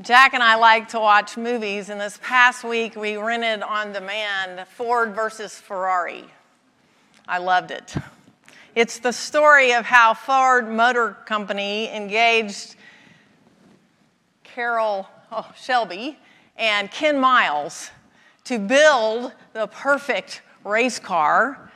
[0.00, 4.66] Jack and I like to watch movies, and this past week we rented on demand
[4.66, 6.24] Ford versus Ferrari.
[7.28, 7.94] I loved it.
[8.74, 12.74] It's the story of how Ford Motor Company engaged
[14.42, 16.18] Carroll oh, Shelby
[16.56, 17.92] and Ken Miles
[18.46, 21.70] to build the perfect race car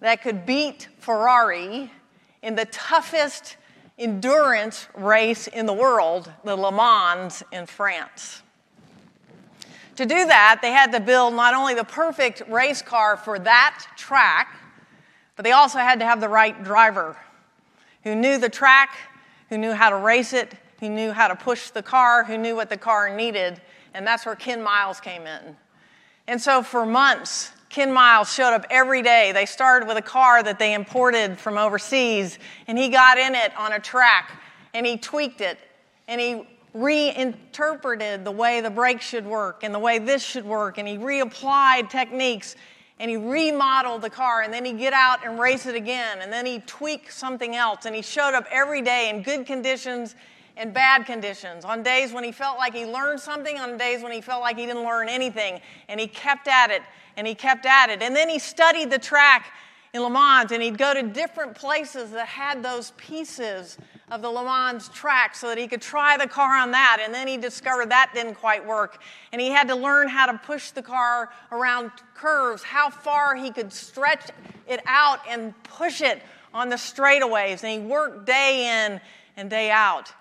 [0.00, 1.90] that could beat Ferrari
[2.42, 3.56] in the toughest
[3.98, 8.42] endurance race in the world, the Le Mans in France.
[9.96, 13.86] To do that, they had to build not only the perfect race car for that
[13.96, 14.56] track,
[15.36, 17.16] but they also had to have the right driver
[18.02, 18.96] who knew the track,
[19.48, 22.54] who knew how to race it, who knew how to push the car, who knew
[22.54, 23.60] what the car needed.
[23.94, 25.56] And that's where Ken Miles came in.
[26.26, 29.32] And so for months, Ken Miles showed up every day.
[29.32, 32.38] They started with a car that they imported from overseas,
[32.68, 34.30] and he got in it on a track
[34.72, 35.58] and he tweaked it
[36.06, 40.78] and he reinterpreted the way the brakes should work and the way this should work,
[40.78, 42.54] and he reapplied techniques
[43.00, 46.32] and he remodeled the car and then he'd get out and race it again and
[46.32, 50.14] then he'd tweak something else and he showed up every day in good conditions
[50.56, 54.12] and bad conditions on days when he felt like he learned something on days when
[54.12, 56.82] he felt like he didn't learn anything and he kept at it
[57.16, 58.02] and he kept at it.
[58.02, 59.52] And then he studied the track
[59.92, 63.78] in Le Mans and he'd go to different places that had those pieces
[64.10, 66.98] of the Le Mans track so that he could try the car on that.
[67.02, 69.00] And then he discovered that didn't quite work.
[69.32, 73.50] And he had to learn how to push the car around curves, how far he
[73.50, 74.30] could stretch
[74.68, 77.64] it out and push it on the straightaways.
[77.64, 79.00] And he worked day in
[79.36, 80.12] and day out.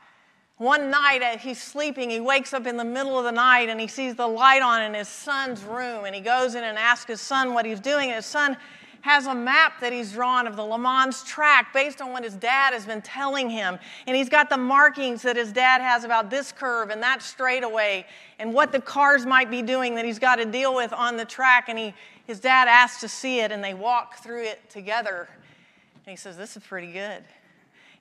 [0.57, 3.87] One night, he's sleeping, he wakes up in the middle of the night and he
[3.87, 6.05] sees the light on in his son's room.
[6.05, 8.09] And he goes in and asks his son what he's doing.
[8.09, 8.55] And his son
[9.01, 12.35] has a map that he's drawn of the Le Mans track based on what his
[12.35, 13.77] dad has been telling him.
[14.07, 18.05] And he's got the markings that his dad has about this curve and that straightaway
[18.39, 21.25] and what the cars might be doing that he's got to deal with on the
[21.25, 21.67] track.
[21.67, 21.93] And he,
[22.25, 25.27] his dad asks to see it, and they walk through it together.
[26.05, 27.23] And he says, This is pretty good.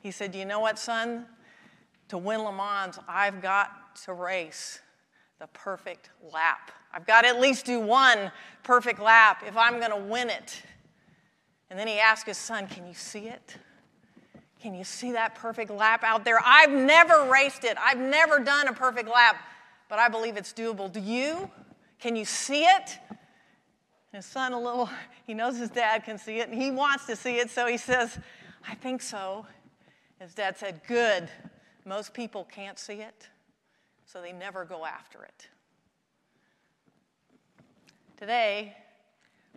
[0.02, 1.26] He said, You know what, son?
[2.12, 4.80] To win Le Mans, I've got to race
[5.40, 6.70] the perfect lap.
[6.92, 8.30] I've got to at least do one
[8.62, 10.62] perfect lap if I'm going to win it.
[11.70, 13.56] And then he asked his son, Can you see it?
[14.60, 16.38] Can you see that perfect lap out there?
[16.44, 19.36] I've never raced it, I've never done a perfect lap,
[19.88, 20.92] but I believe it's doable.
[20.92, 21.50] Do you?
[21.98, 22.98] Can you see it?
[24.12, 24.90] His son, a little,
[25.26, 27.78] he knows his dad can see it, and he wants to see it, so he
[27.78, 28.18] says,
[28.68, 29.46] I think so.
[30.20, 31.30] His dad said, Good.
[31.84, 33.28] Most people can't see it,
[34.06, 35.48] so they never go after it.
[38.16, 38.76] Today,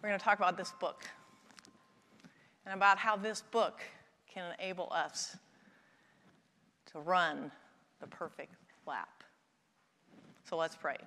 [0.01, 1.03] we're going to talk about this book
[2.65, 3.81] and about how this book
[4.27, 5.37] can enable us
[6.91, 7.51] to run
[8.01, 8.55] the perfect
[8.87, 9.23] lap.
[10.49, 10.97] So let's pray.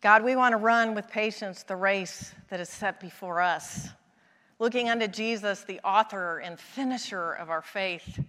[0.00, 3.88] God, we want to run with patience the race that is set before us
[4.60, 8.22] looking unto Jesus, the author and finisher of our faith.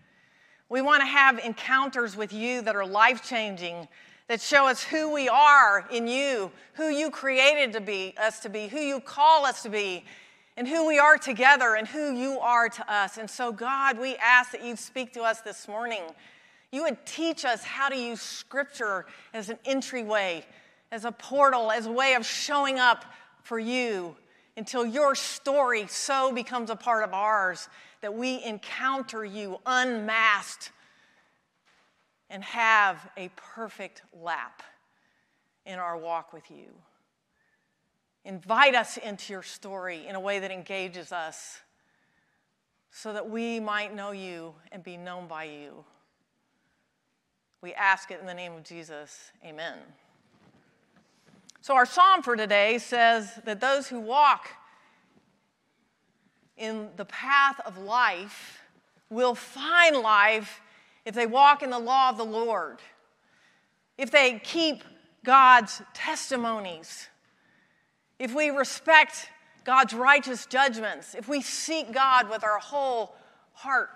[0.69, 3.89] We want to have encounters with you that are life changing,
[4.29, 8.49] that show us who we are in you, who you created to be, us to
[8.49, 10.05] be, who you call us to be,
[10.55, 13.17] and who we are together and who you are to us.
[13.17, 16.03] And so, God, we ask that you'd speak to us this morning.
[16.71, 20.45] You would teach us how to use Scripture as an entryway,
[20.93, 23.03] as a portal, as a way of showing up
[23.43, 24.15] for you
[24.57, 27.69] until your story so becomes a part of ours
[28.01, 30.71] that we encounter you unmasked
[32.29, 34.63] and have a perfect lap
[35.65, 36.67] in our walk with you.
[38.23, 41.59] Invite us into your story in a way that engages us
[42.91, 45.83] so that we might know you and be known by you.
[47.61, 49.31] We ask it in the name of Jesus.
[49.45, 49.77] Amen.
[51.63, 54.49] So, our psalm for today says that those who walk
[56.57, 58.61] in the path of life
[59.11, 60.59] will find life
[61.05, 62.79] if they walk in the law of the Lord,
[63.95, 64.83] if they keep
[65.23, 67.09] God's testimonies,
[68.17, 69.27] if we respect
[69.63, 73.15] God's righteous judgments, if we seek God with our whole
[73.53, 73.89] heart.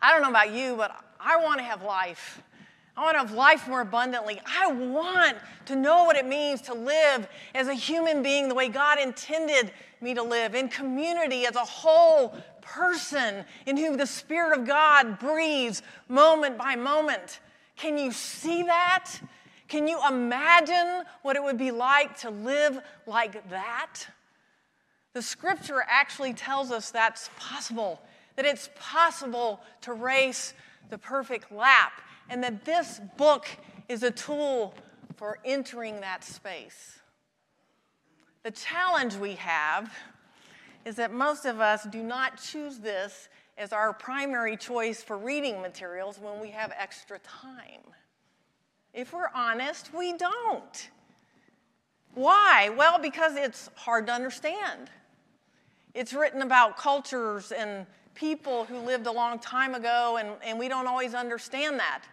[0.00, 2.40] I don't know about you, but I want to have life.
[2.96, 4.40] I want to have life more abundantly.
[4.46, 8.68] I want to know what it means to live as a human being the way
[8.68, 9.70] God intended
[10.00, 15.18] me to live, in community as a whole person in whom the Spirit of God
[15.18, 17.40] breathes moment by moment.
[17.76, 19.10] Can you see that?
[19.68, 24.00] Can you imagine what it would be like to live like that?
[25.12, 28.00] The scripture actually tells us that's possible
[28.36, 30.54] that it's possible to race
[30.90, 33.46] the perfect lap, and that this book
[33.88, 34.74] is a tool
[35.16, 37.00] for entering that space.
[38.42, 39.92] The challenge we have
[40.84, 43.28] is that most of us do not choose this
[43.58, 47.80] as our primary choice for reading materials when we have extra time.
[48.92, 50.90] If we're honest, we don't.
[52.14, 52.70] Why?
[52.76, 54.90] Well, because it's hard to understand.
[55.92, 60.68] It's written about cultures and people who lived a long time ago, and, and we
[60.68, 62.04] don't always understand that.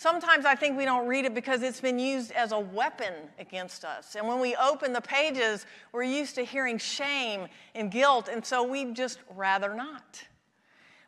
[0.00, 3.84] Sometimes I think we don't read it because it's been used as a weapon against
[3.84, 4.16] us.
[4.16, 8.62] And when we open the pages, we're used to hearing shame and guilt, and so
[8.62, 10.22] we'd just rather not.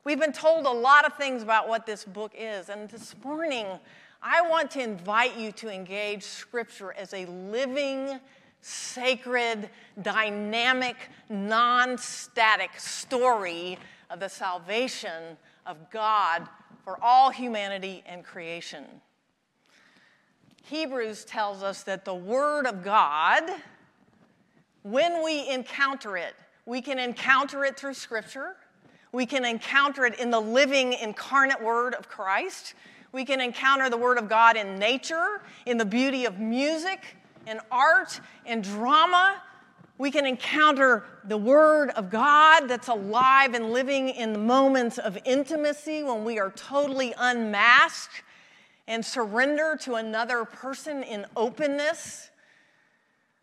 [0.05, 3.65] We've been told a lot of things about what this book is, and this morning
[4.23, 8.21] I want to invite you to engage Scripture as a living,
[8.61, 9.71] sacred,
[10.03, 10.97] dynamic,
[11.31, 13.79] non static story
[14.11, 16.47] of the salvation of God
[16.85, 18.85] for all humanity and creation.
[20.65, 23.43] Hebrews tells us that the Word of God,
[24.83, 26.35] when we encounter it,
[26.67, 28.57] we can encounter it through Scripture.
[29.13, 32.75] We can encounter it in the living, incarnate Word of Christ.
[33.13, 37.61] We can encounter the Word of God in nature, in the beauty of music, in
[37.71, 39.43] art, in drama,
[40.03, 45.17] we can encounter the Word of God that's alive and living in the moments of
[45.25, 48.25] intimacy when we are totally unmasked
[48.89, 52.31] and surrender to another person in openness.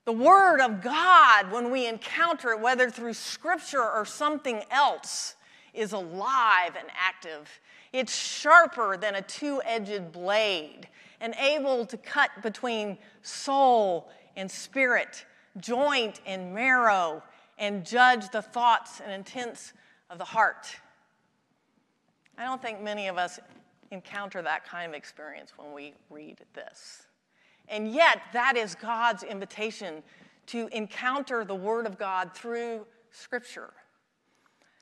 [0.03, 5.35] The Word of God, when we encounter it, whether through Scripture or something else,
[5.73, 7.49] is alive and active.
[7.93, 10.89] It's sharper than a two edged blade
[11.21, 15.23] and able to cut between soul and spirit
[15.57, 17.23] joint and marrow
[17.57, 19.73] and judge the thoughts and intents
[20.09, 20.67] of the heart.
[22.37, 23.39] I don't think many of us
[23.91, 27.03] encounter that kind of experience when we read this.
[27.67, 30.01] And yet, that is God's invitation
[30.47, 33.71] to encounter the Word of God through Scripture.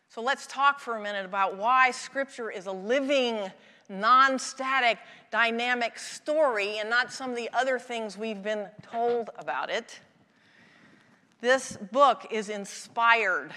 [0.09, 3.51] So let's talk for a minute about why Scripture is a living,
[3.89, 4.99] non static,
[5.31, 9.99] dynamic story and not some of the other things we've been told about it.
[11.39, 13.51] This book is inspired.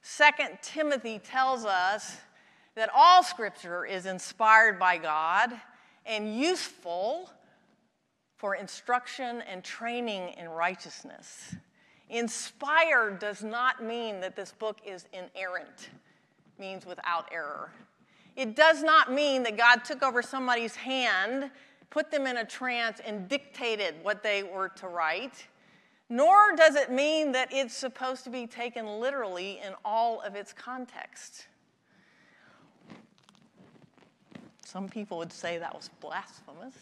[0.00, 2.18] Second Timothy tells us
[2.76, 5.50] that all scripture is inspired by God
[6.06, 7.28] and useful
[8.36, 11.56] for instruction and training in righteousness.
[12.08, 15.90] Inspired does not mean that this book is inerrant,
[16.58, 17.72] means without error.
[18.36, 21.50] It does not mean that God took over somebody's hand,
[21.90, 25.48] put them in a trance, and dictated what they were to write
[26.10, 30.52] nor does it mean that it's supposed to be taken literally in all of its
[30.52, 31.46] context.
[34.66, 36.74] Some people would say that was blasphemous.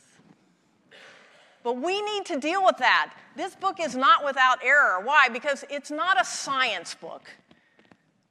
[1.63, 3.15] But we need to deal with that.
[3.37, 5.01] This book is not without error.
[5.05, 5.29] Why?
[5.29, 7.29] Because it's not a science book,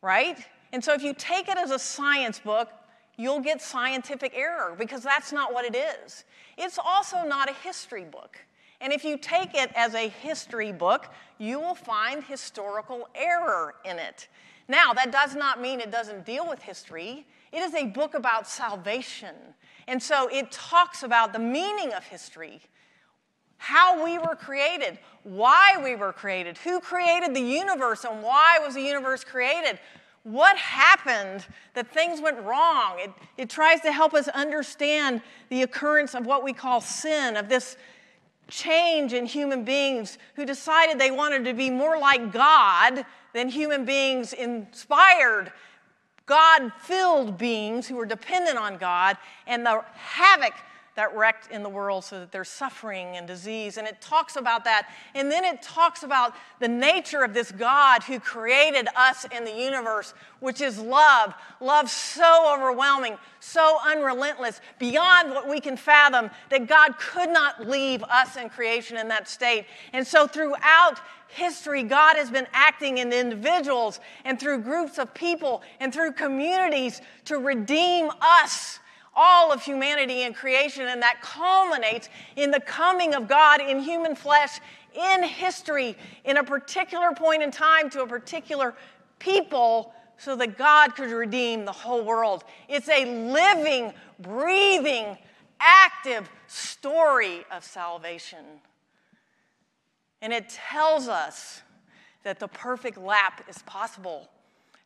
[0.02, 0.40] right?
[0.74, 2.70] And so if you take it as a science book,
[3.18, 6.24] you'll get scientific error because that's not what it is.
[6.58, 8.40] It's also not a history book.
[8.79, 11.07] And if you take it as a history book,
[11.38, 14.27] you will find historical error in it.
[14.68, 17.25] Now, that does not mean it doesn't deal with history.
[17.51, 19.36] It is a book about salvation.
[19.88, 22.62] And so it talks about the meaning of history,
[23.57, 28.75] how we were created, why we were created, who created the universe, and why was
[28.75, 29.79] the universe created.
[30.24, 32.98] What happened that things went wrong?
[33.00, 37.48] It, it tries to help us understand the occurrence of what we call sin, of
[37.48, 37.77] this
[38.48, 43.86] change in human beings who decided they wanted to be more like God than human
[43.86, 45.51] beings inspired,
[46.25, 50.54] God filled beings who were dependent on God, and the havoc
[50.98, 53.77] that wrecked in the world so that there's suffering and disease.
[53.77, 54.89] And it talks about that.
[55.13, 59.51] And then it talks about the nature of this God who created us in the
[59.51, 61.36] universe, which is love.
[61.62, 68.04] Love so overwhelming, so unrelentless, beyond what we can fathom, that God could not leave
[68.04, 69.68] us in creation in that state.
[69.94, 75.62] And so throughout history, God has been acting in individuals and through groups of people
[75.80, 78.80] and through communities to redeem us
[79.17, 84.15] all of humanity and creation, and that culminates in the coming of God in human
[84.15, 84.59] flesh
[84.95, 88.75] in history, in a particular point in time to a particular
[89.19, 92.43] people, so that God could redeem the whole world.
[92.67, 95.17] It's a living, breathing,
[95.59, 98.45] active story of salvation.
[100.21, 101.62] And it tells us
[102.24, 104.29] that the perfect lap is possible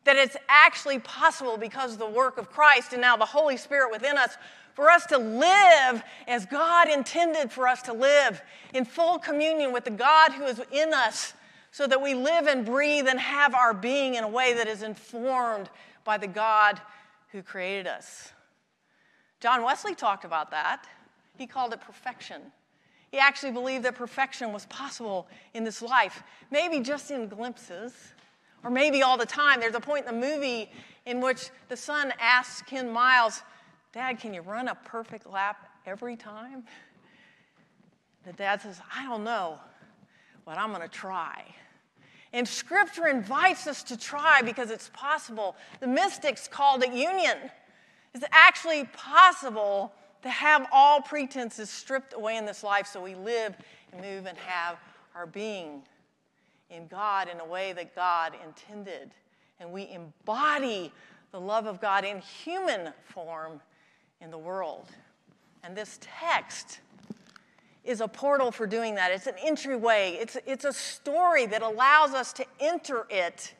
[0.04, 3.92] That it's actually possible because of the work of Christ and now the Holy Spirit
[3.92, 4.36] within us
[4.74, 8.42] for us to live as God intended for us to live
[8.74, 11.34] in full communion with the God who is in us
[11.72, 14.84] so that we live and breathe and have our being in a way that is
[14.84, 15.70] informed
[16.04, 16.80] by the God
[17.32, 18.32] who created us.
[19.40, 20.86] John Wesley talked about that.
[21.38, 22.42] He called it perfection.
[23.10, 27.94] He actually believed that perfection was possible in this life, maybe just in glimpses,
[28.64, 29.60] or maybe all the time.
[29.60, 30.72] There's a point in the movie
[31.06, 33.42] in which the son asks Ken Miles,
[33.94, 36.64] Dad, can you run a perfect lap every time?
[38.26, 39.60] The dad says, I don't know,
[40.46, 41.44] but I'm going to try.
[42.34, 45.56] And scripture invites us to try because it's possible.
[45.82, 47.38] The mystics called it union.
[48.14, 49.92] It's actually possible
[50.22, 53.56] to have all pretenses stripped away in this life so we live
[53.92, 54.78] and move and have
[55.16, 55.82] our being
[56.72, 59.12] in God in a way that God intended.
[59.60, 60.92] And we embody
[61.32, 63.62] the love of God in human form
[64.22, 64.88] in the world.
[65.64, 66.80] And this text
[67.84, 69.12] is a portal for doing that.
[69.12, 73.54] It's an entryway, it's, it's a story that allows us to enter it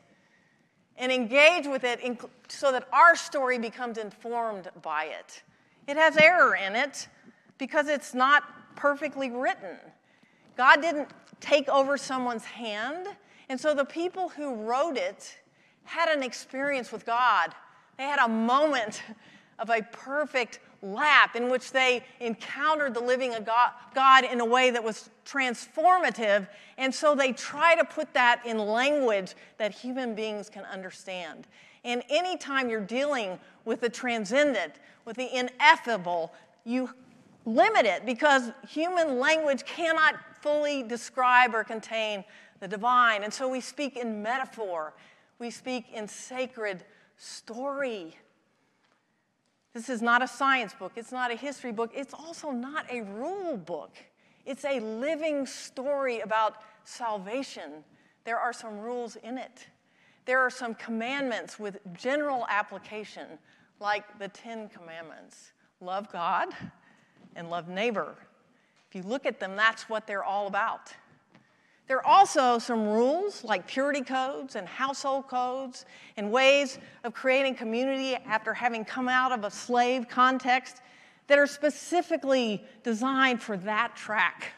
[0.96, 5.42] and engage with it in, so that our story becomes informed by it.
[5.88, 7.08] It has error in it
[7.58, 8.44] because it's not
[8.76, 9.76] perfectly written.
[10.56, 11.08] God didn't
[11.40, 13.08] take over someone's hand,
[13.48, 15.36] and so the people who wrote it
[15.84, 17.54] had an experience with God.
[17.98, 19.02] They had a moment
[19.58, 23.34] of a perfect lap in which they encountered the living
[23.94, 26.48] God in a way that was transformative.
[26.78, 31.46] And so they try to put that in language that human beings can understand.
[31.84, 36.32] And anytime you're dealing with the transcendent, with the ineffable,
[36.64, 36.90] you
[37.44, 42.24] limit it because human language cannot fully describe or contain
[42.60, 43.22] the divine.
[43.22, 44.92] And so we speak in metaphor,
[45.38, 46.84] we speak in sacred
[47.16, 48.16] story.
[49.72, 53.02] This is not a science book, it's not a history book, it's also not a
[53.02, 53.96] rule book.
[54.44, 57.84] It's a living story about salvation.
[58.24, 59.68] There are some rules in it.
[60.24, 63.26] There are some commandments with general application,
[63.80, 66.48] like the Ten Commandments love God
[67.34, 68.14] and love neighbor.
[68.92, 70.92] If you look at them, that's what they're all about.
[71.88, 75.86] There are also some rules like purity codes and household codes
[76.18, 80.82] and ways of creating community after having come out of a slave context
[81.28, 84.52] that are specifically designed for that track,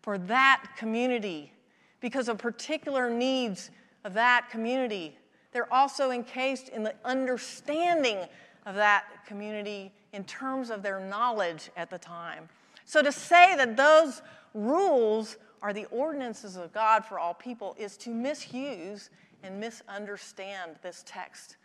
[0.00, 1.52] for that community,
[2.00, 3.70] because of particular needs
[4.02, 5.16] of that community.
[5.52, 8.26] They're also encased in the understanding
[8.66, 12.48] of that community in terms of their knowledge at the time.
[12.84, 14.22] So to say that those
[14.54, 19.10] rules are the ordinances of God for all people is to misuse
[19.42, 21.56] and misunderstand this text.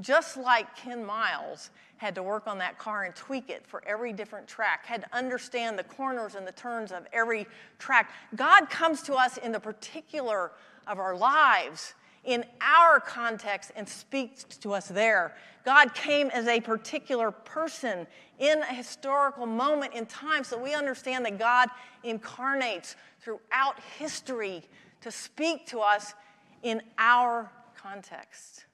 [0.00, 4.12] Just like Ken Miles had to work on that car and tweak it for every
[4.12, 7.46] different track, had to understand the corners and the turns of every
[7.78, 10.52] track, God comes to us in the particular
[10.86, 11.94] of our lives
[12.26, 15.34] in our context and speaks to us there.
[15.64, 18.06] God came as a particular person
[18.38, 21.68] in a historical moment in time so we understand that God
[22.04, 24.62] incarnates throughout history
[25.00, 26.14] to speak to us
[26.62, 28.66] in our context.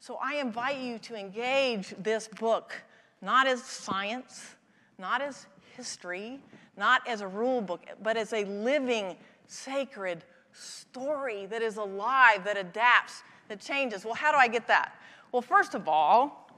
[0.00, 2.74] So I invite you to engage this book
[3.20, 4.54] not as science,
[4.98, 5.46] not as
[5.76, 6.40] history,
[6.76, 12.56] not as a rule book, but as a living, sacred story that is alive, that
[12.56, 14.04] adapts, that changes.
[14.04, 14.94] Well, how do I get that?
[15.32, 16.50] Well, first of all,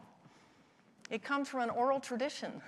[1.11, 2.63] it comes from an oral tradition.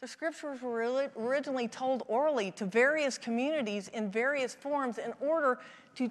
[0.00, 5.58] The scriptures were originally told orally to various communities in various forms in order
[5.96, 6.10] to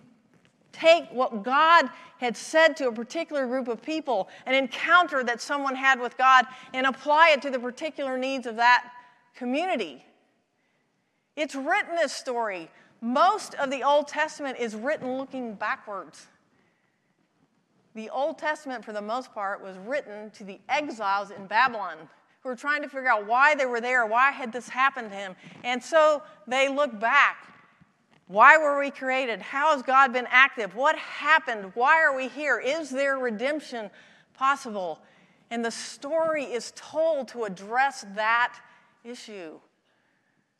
[0.71, 5.75] take what God had said to a particular group of people, an encounter that someone
[5.75, 8.91] had with God, and apply it to the particular needs of that
[9.33, 10.05] community.
[11.35, 12.69] It's written this story
[13.01, 16.27] most of the Old Testament is written looking backwards.
[17.95, 21.97] The Old Testament, for the most part, was written to the exiles in Babylon
[22.41, 25.15] who were trying to figure out why they were there, why had this happened to
[25.15, 25.35] him.
[25.63, 27.47] And so they look back.
[28.27, 29.41] Why were we created?
[29.41, 30.75] How has God been active?
[30.75, 31.71] What happened?
[31.73, 32.59] Why are we here?
[32.59, 33.89] Is there redemption
[34.33, 34.99] possible?
[35.49, 38.59] And the story is told to address that
[39.03, 39.59] issue.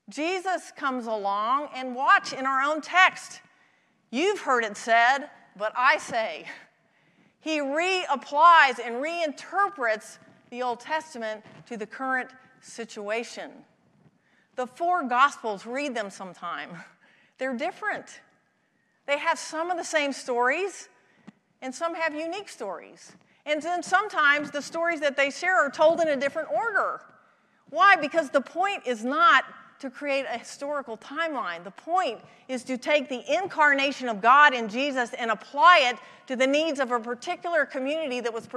[0.10, 3.42] Jesus comes along and watch in our own text.
[4.10, 6.46] You've heard it said, but I say.
[7.40, 10.18] He reapplies and reinterprets
[10.50, 13.52] the Old Testament to the current situation.
[14.56, 16.70] The four Gospels, read them sometime.
[17.38, 18.20] They're different.
[19.06, 20.90] They have some of the same stories,
[21.62, 23.14] and some have unique stories.
[23.46, 27.02] And then sometimes the stories that they share are told in a different order.
[27.70, 27.96] Why?
[27.96, 29.46] Because the point is not
[29.80, 31.64] to create a historical timeline.
[31.64, 36.36] The point is to take the incarnation of God in Jesus and apply it to
[36.36, 38.48] the needs of a particular community that was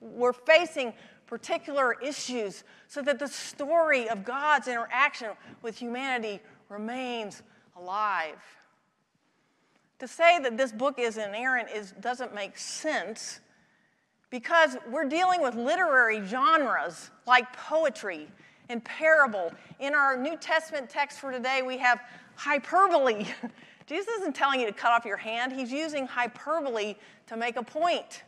[0.00, 0.92] were facing
[1.26, 5.30] particular issues so that the story of God's interaction
[5.62, 7.42] with humanity remains
[7.76, 8.38] alive.
[9.98, 13.40] To say that this book is inerrant is, doesn't make sense
[14.30, 18.28] because we're dealing with literary genres like poetry
[18.68, 19.52] and parable.
[19.80, 22.00] In our New Testament text for today, we have
[22.34, 23.26] hyperbole.
[23.86, 26.94] Jesus isn't telling you to cut off your hand, he's using hyperbole
[27.28, 28.24] to make a point.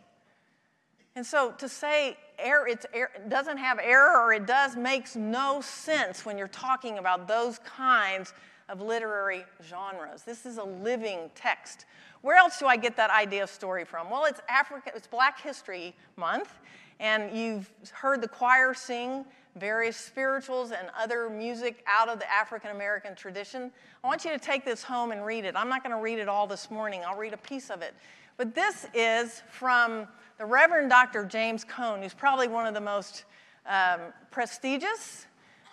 [1.17, 2.87] And so to say error, it
[3.29, 8.35] doesn't have error or it does makes no sense when you're talking about those kinds
[8.69, 10.23] of literary genres.
[10.23, 11.87] This is a living text.
[12.21, 14.11] Where else do I get that idea of story from?
[14.11, 16.53] Well, it's Africa, it's Black History Month,
[17.01, 19.25] and you've heard the choir sing
[19.57, 23.71] various spirituals and other music out of the African American tradition.
[24.03, 25.55] I want you to take this home and read it.
[25.57, 27.95] I'm not going to read it all this morning, I'll read a piece of it.
[28.37, 30.07] But this is from
[30.39, 31.25] the Reverend Dr.
[31.25, 33.25] James Cone, who's probably one of the most
[33.67, 34.01] um,
[34.31, 35.27] prestigious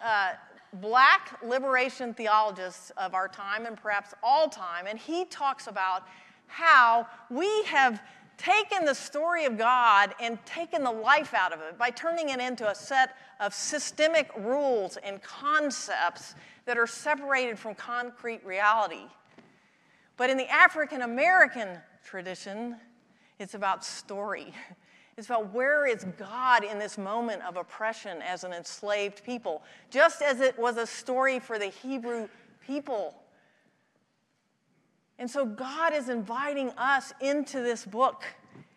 [0.04, 0.32] uh,
[0.82, 4.88] black liberation theologists of our time and perhaps all time.
[4.88, 6.04] And he talks about
[6.48, 8.02] how we have
[8.38, 12.40] taken the story of God and taken the life out of it by turning it
[12.40, 19.06] into a set of systemic rules and concepts that are separated from concrete reality.
[20.18, 22.78] But in the African American tradition,
[23.40, 24.54] it's about story.
[25.18, 30.22] It's about where is God in this moment of oppression as an enslaved people, just
[30.22, 32.28] as it was a story for the Hebrew
[32.68, 33.16] people.
[35.18, 38.24] And so God is inviting us into this book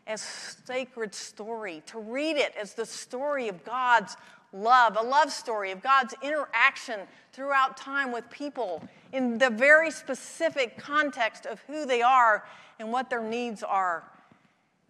[0.07, 4.17] as sacred story, to read it as the story of God's
[4.53, 7.01] love, a love story of God's interaction
[7.33, 8.83] throughout time with people
[9.13, 12.47] in the very specific context of who they are
[12.79, 14.05] and what their needs are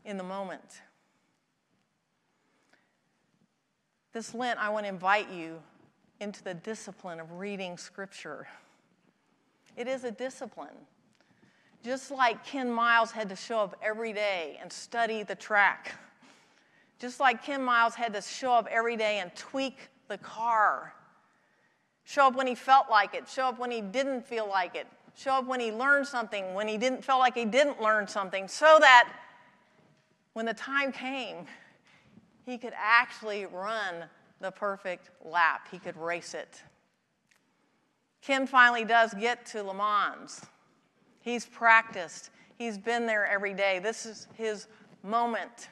[0.04, 0.82] in the moment.
[4.12, 5.60] This Lent, I want to invite you
[6.20, 8.46] into the discipline of reading Scripture.
[9.76, 10.74] It is a discipline.
[11.84, 15.94] Just like Ken Miles had to show up every day and study the track,
[16.98, 20.92] just like Ken Miles had to show up every day and tweak the car,
[22.04, 24.86] show up when he felt like it, show up when he didn't feel like it,
[25.14, 28.48] show up when he learned something, when he didn't feel like he didn't learn something,
[28.48, 29.12] so that
[30.32, 31.46] when the time came,
[32.44, 34.04] he could actually run
[34.40, 35.68] the perfect lap.
[35.70, 36.62] He could race it.
[38.22, 40.40] Ken finally does get to Le Mans.
[41.20, 43.78] He's practiced, he's been there every day.
[43.78, 44.68] This is his
[45.02, 45.68] moment.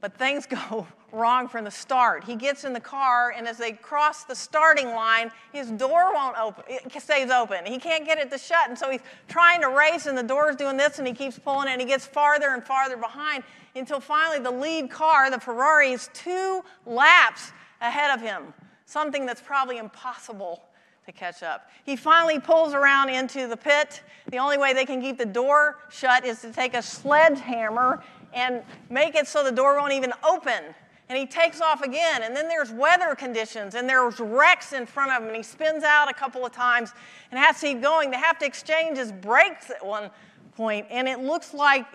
[0.00, 2.24] But things go wrong from the start.
[2.24, 6.36] He gets in the car, and as they cross the starting line, his door won't
[6.38, 6.64] open.
[6.68, 7.64] It stays open.
[7.64, 10.56] He can't get it to shut, and so he's trying to race, and the door's
[10.56, 13.44] doing this, and he keeps pulling it, and he gets farther and farther behind
[13.76, 18.52] until finally the lead car, the Ferrari, is two laps ahead of him.
[18.86, 20.62] Something that's probably impossible
[21.06, 21.70] to catch up.
[21.84, 24.02] He finally pulls around into the pit.
[24.30, 28.62] The only way they can keep the door shut is to take a sledgehammer and
[28.90, 30.62] make it so the door won't even open.
[31.08, 32.22] And he takes off again.
[32.22, 35.28] And then there's weather conditions and there's wrecks in front of him.
[35.28, 36.92] And he spins out a couple of times
[37.30, 38.10] and has to keep going.
[38.10, 40.10] They have to exchange his brakes at one
[40.56, 41.86] point, and it looks like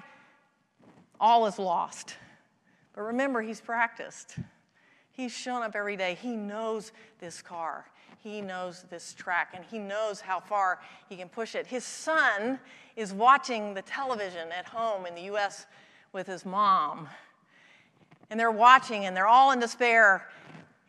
[1.19, 2.15] all is lost.
[2.93, 4.35] But remember, he's practiced.
[5.11, 6.17] He's shown up every day.
[6.21, 7.85] He knows this car.
[8.21, 11.65] He knows this track and he knows how far he can push it.
[11.65, 12.59] His son
[12.95, 15.65] is watching the television at home in the US
[16.11, 17.07] with his mom.
[18.29, 20.27] And they're watching and they're all in despair.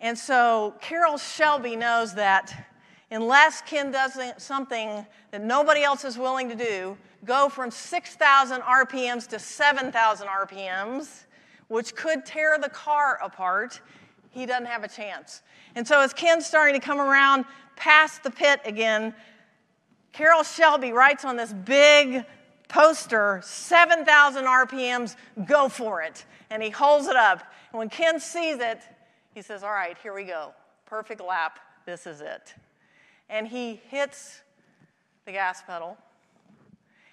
[0.00, 2.66] And so Carroll Shelby knows that
[3.10, 9.26] unless Ken does something that nobody else is willing to do, go from 6,000 RPMs
[9.28, 11.24] to 7,000 RPMs,
[11.68, 13.80] which could tear the car apart,
[14.30, 15.42] he doesn't have a chance.
[15.74, 17.44] And so as Ken's starting to come around
[17.76, 19.14] past the pit again,
[20.12, 22.24] Carroll Shelby writes on this big
[22.68, 25.16] poster 7,000 RPMs,
[25.46, 26.24] go for it.
[26.50, 27.42] And he holds it up.
[27.72, 28.80] And when Ken sees it,
[29.34, 30.52] he says, All right, here we go.
[30.86, 31.60] Perfect lap.
[31.86, 32.54] This is it.
[33.28, 34.40] And he hits
[35.24, 35.96] the gas pedal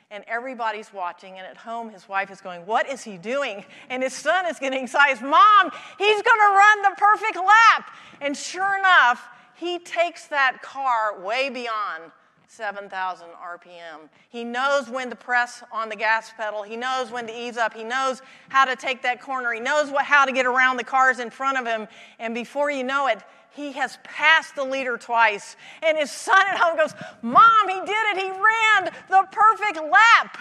[0.09, 1.37] and everybody's watching.
[1.37, 3.65] And at home, his wife is going, What is he doing?
[3.89, 5.21] And his son is getting excited.
[5.21, 7.91] Mom, he's going to run the perfect lap.
[8.21, 12.11] And sure enough, he takes that car way beyond
[12.47, 14.09] 7,000 RPM.
[14.29, 16.63] He knows when to press on the gas pedal.
[16.63, 17.73] He knows when to ease up.
[17.73, 19.51] He knows how to take that corner.
[19.51, 21.87] He knows what, how to get around the cars in front of him.
[22.19, 25.55] And before you know it, he has passed the leader twice.
[25.83, 28.17] And his son at home goes, Mom, he did it.
[28.17, 30.37] He ran the perfect lap.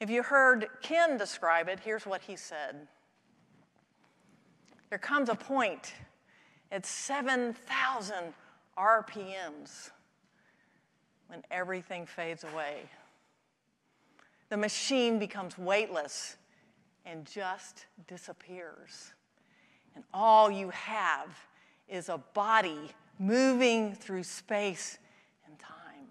[0.00, 2.88] If you heard Ken describe it, here's what he said
[4.90, 5.94] There comes a point
[6.72, 8.34] at 7,000
[8.78, 9.90] RPMs
[11.28, 12.82] when everything fades away.
[14.48, 16.36] The machine becomes weightless
[17.06, 19.12] and just disappears.
[19.94, 21.28] And all you have
[21.88, 24.98] is a body moving through space
[25.46, 26.06] and time.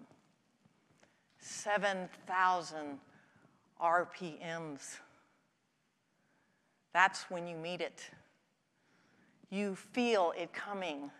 [1.38, 2.98] 7,000
[3.80, 4.98] RPMs.
[6.92, 8.10] That's when you meet it.
[9.50, 11.10] You feel it coming.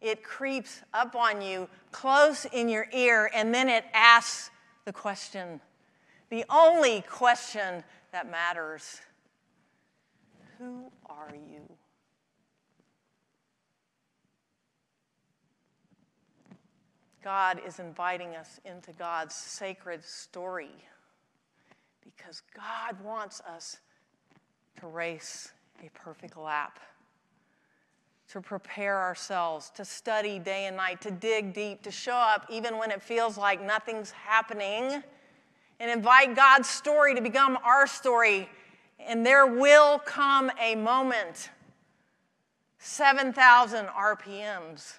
[0.00, 4.50] It creeps up on you close in your ear, and then it asks
[4.84, 5.60] the question
[6.30, 7.82] the only question
[8.12, 9.00] that matters
[10.58, 11.62] Who are you?
[17.22, 20.70] God is inviting us into God's sacred story
[22.04, 23.78] because God wants us
[24.80, 25.52] to race
[25.84, 26.78] a perfect lap,
[28.32, 32.76] to prepare ourselves, to study day and night, to dig deep, to show up even
[32.78, 35.02] when it feels like nothing's happening,
[35.80, 38.48] and invite God's story to become our story.
[38.98, 41.50] And there will come a moment,
[42.78, 44.98] 7,000 RPMs,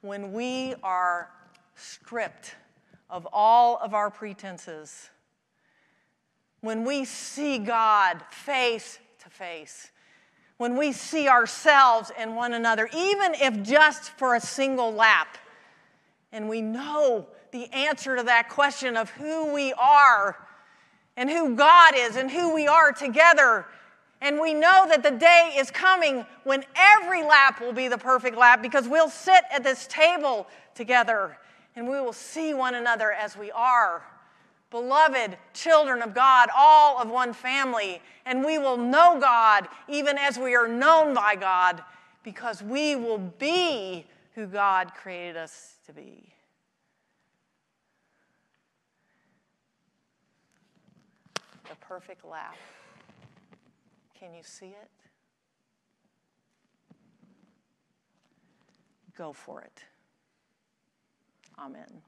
[0.00, 1.30] when we are
[1.76, 2.56] stripped
[3.08, 5.10] of all of our pretenses
[6.62, 9.90] when we see God face to face,
[10.56, 15.38] when we see ourselves and one another, even if just for a single lap,
[16.32, 20.36] and we know the answer to that question of who we are
[21.16, 23.66] and who God is and who we are together.
[24.20, 28.36] And we know that the day is coming when every lap will be the perfect
[28.36, 31.36] lap because we'll sit at this table together
[31.76, 34.02] and we will see one another as we are
[34.72, 40.38] beloved children of God, all of one family, and we will know God even as
[40.38, 41.82] we are known by God
[42.24, 46.32] because we will be who God created us to be.
[51.68, 52.56] The perfect laugh.
[54.18, 54.90] Can you see it?
[59.16, 59.84] Go for it.
[61.58, 62.02] Amen.